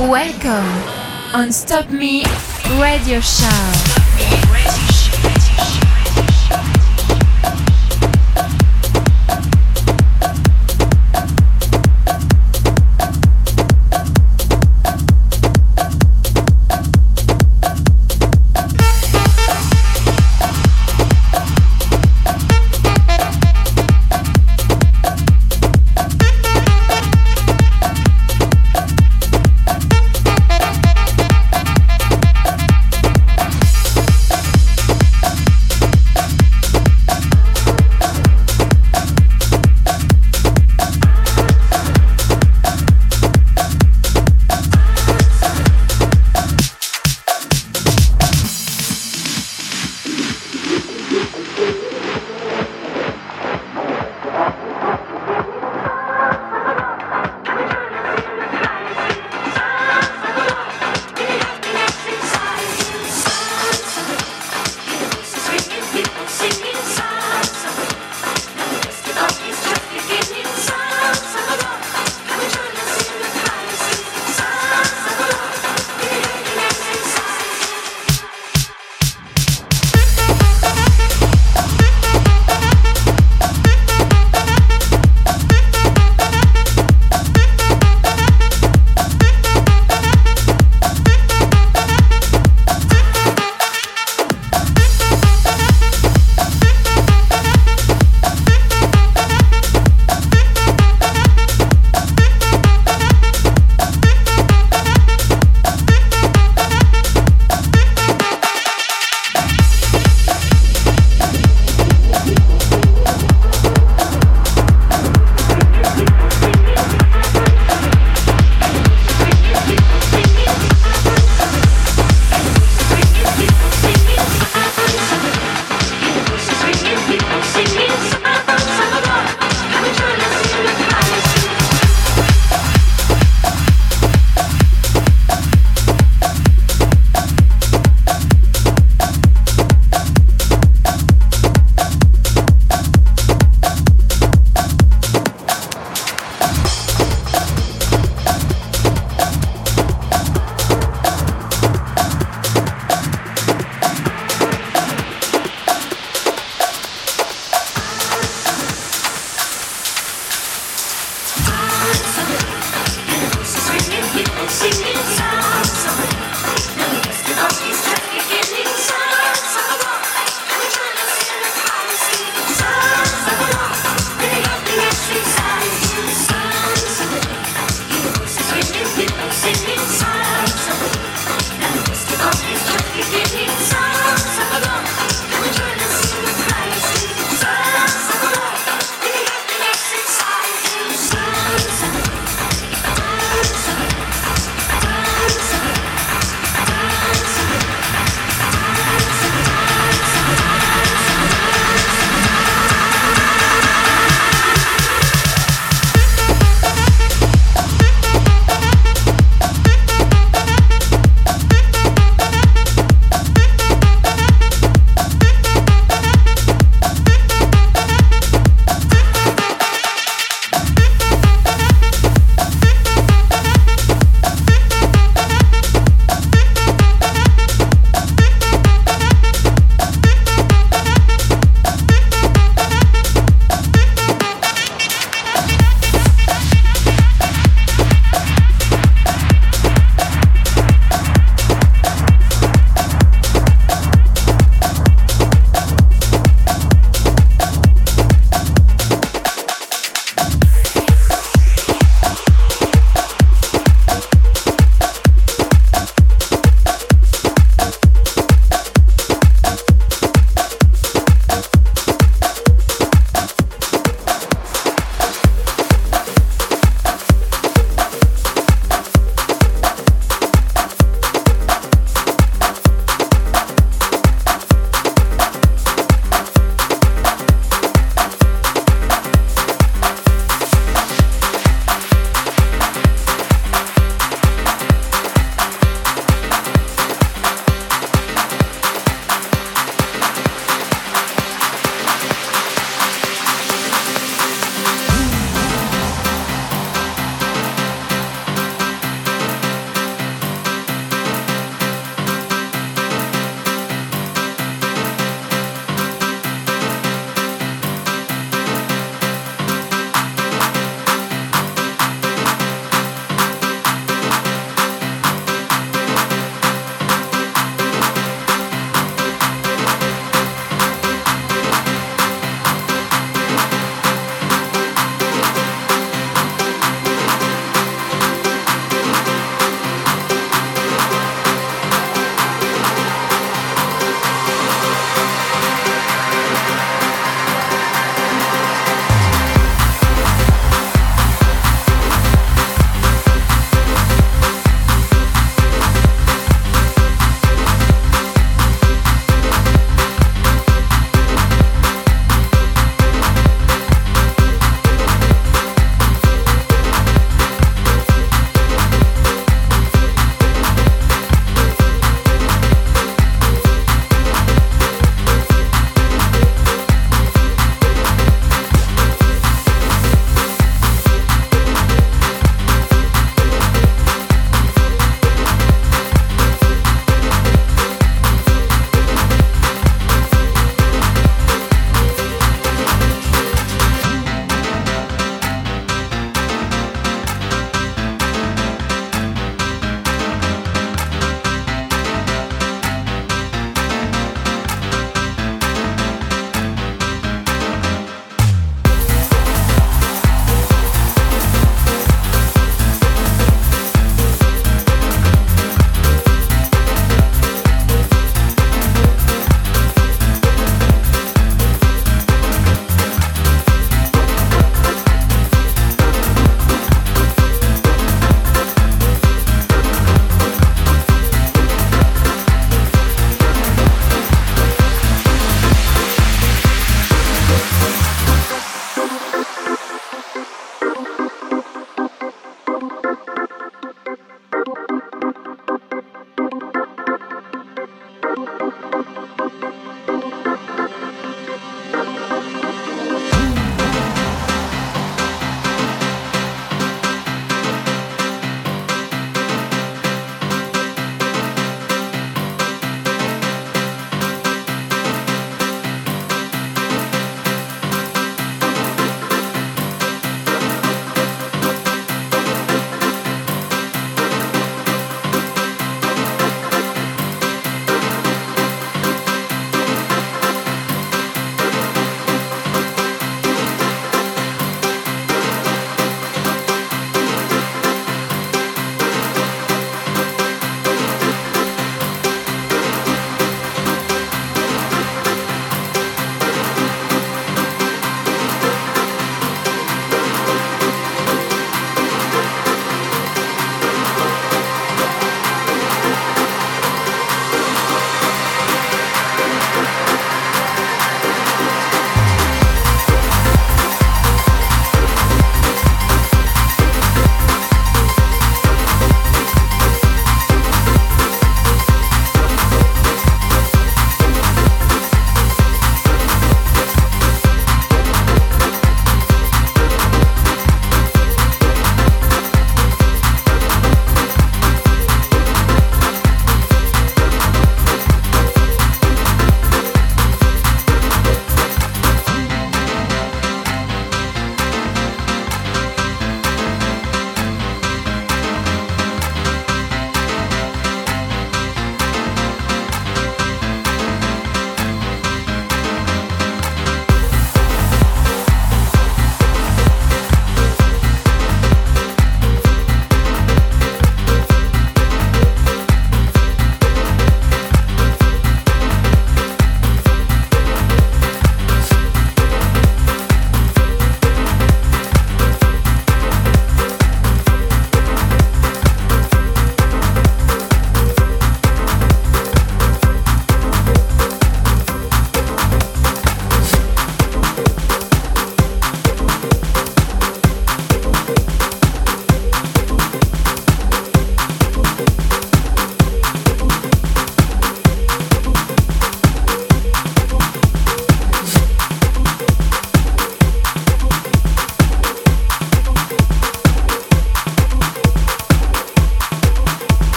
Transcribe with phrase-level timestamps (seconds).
[0.00, 2.24] Welcome on Stop Me
[2.80, 3.93] Radio Show.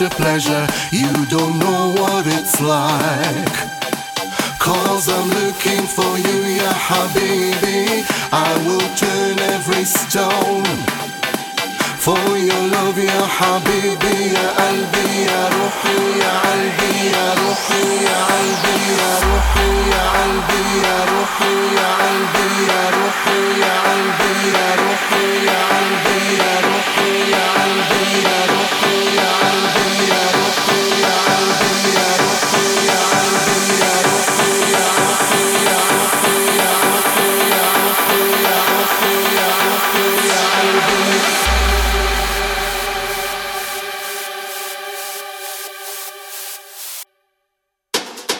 [0.00, 0.66] your pleasure.
[0.90, 1.01] You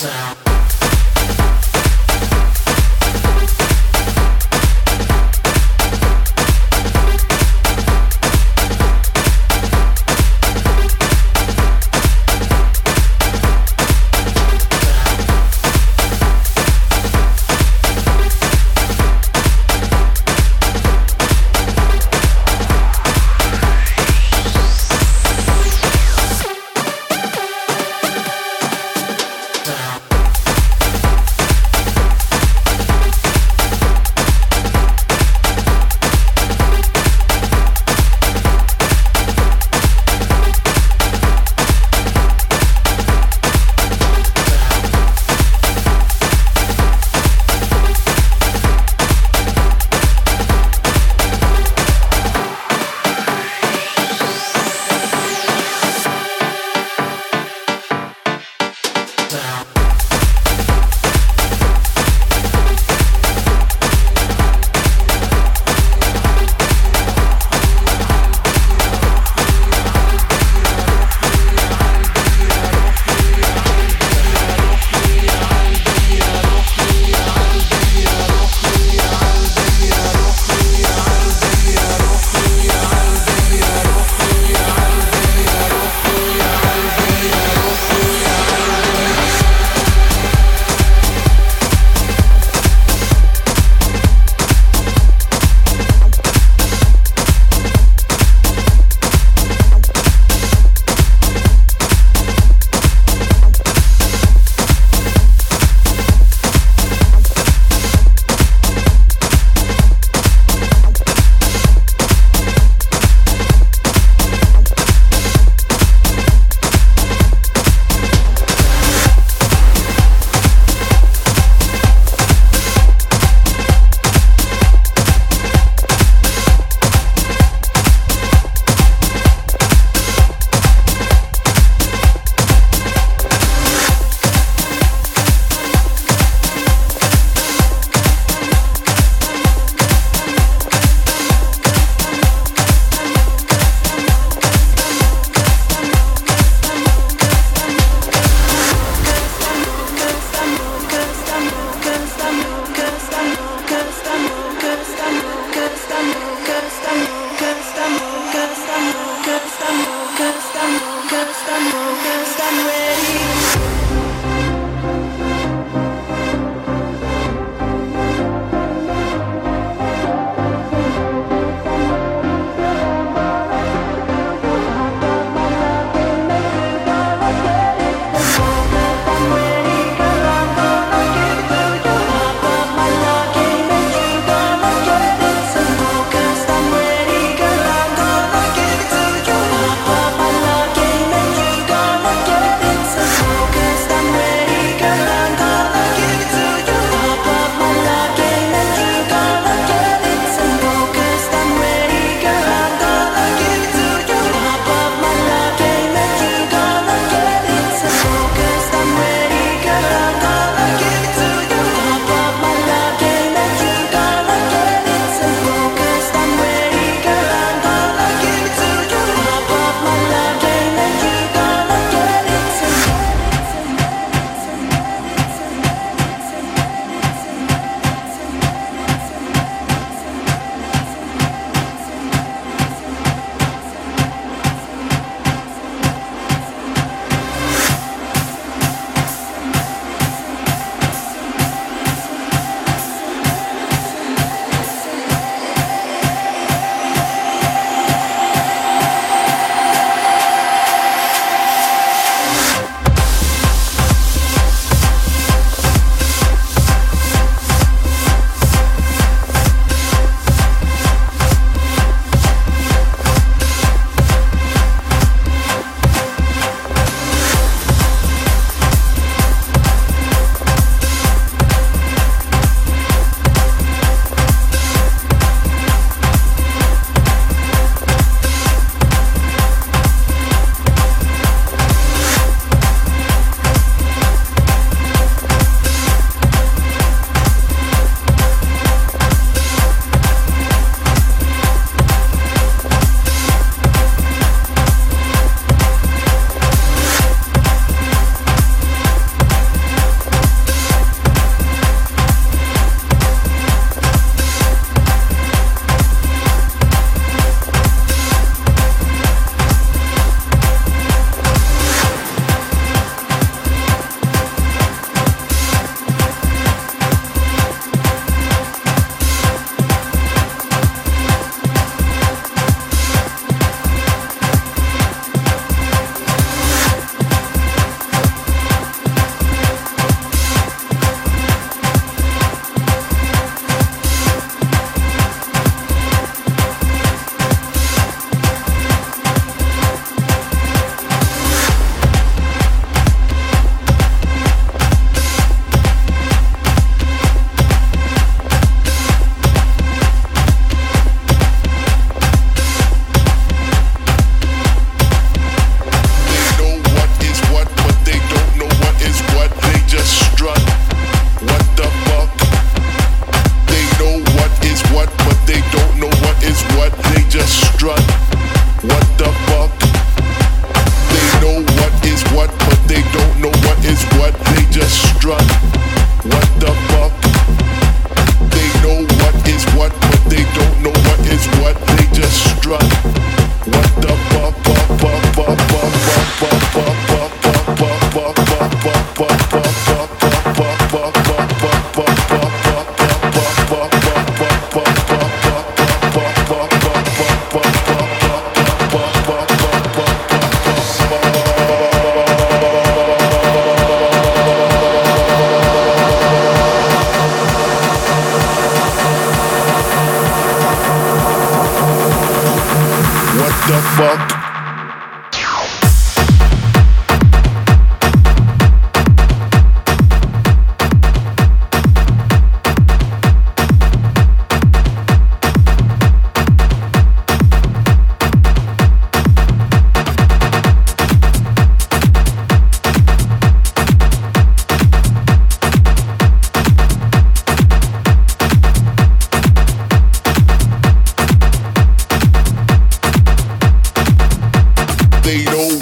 [0.02, 0.51] sound.